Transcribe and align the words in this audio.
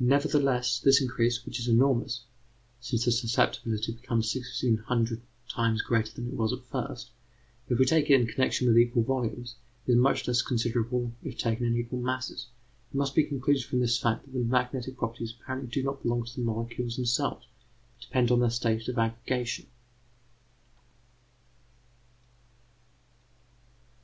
Nevertheless, 0.00 0.80
this 0.80 1.00
increase, 1.00 1.46
which 1.46 1.60
is 1.60 1.68
enormous 1.68 2.24
(since 2.80 3.04
the 3.04 3.12
susceptibility 3.12 3.92
becomes 3.92 4.28
sixteen 4.28 4.78
hundred 4.78 5.20
times 5.48 5.80
greater 5.80 6.12
than 6.12 6.26
it 6.26 6.34
was 6.34 6.52
at 6.52 6.64
first), 6.64 7.10
if 7.68 7.78
we 7.78 7.84
take 7.84 8.10
it 8.10 8.20
in 8.20 8.26
connection 8.26 8.66
with 8.66 8.76
equal 8.76 9.04
volumes, 9.04 9.54
is 9.86 9.94
much 9.94 10.26
less 10.26 10.42
considerable 10.42 11.12
if 11.22 11.38
taken 11.38 11.66
in 11.66 11.76
equal 11.76 12.00
masses. 12.00 12.48
It 12.92 12.96
must 12.96 13.14
be 13.14 13.22
concluded 13.22 13.62
from 13.64 13.78
this 13.78 13.96
fact 13.96 14.24
that 14.24 14.32
the 14.32 14.40
magnetic 14.44 14.96
properties 14.96 15.36
apparently 15.40 15.70
do 15.70 15.84
not 15.84 16.02
belong 16.02 16.24
to 16.24 16.34
the 16.34 16.42
molecules 16.42 16.96
themselves, 16.96 17.46
but 17.94 18.00
depend 18.08 18.32
on 18.32 18.40
their 18.40 18.50
state 18.50 18.88
of 18.88 18.98
aggregation. 18.98 19.66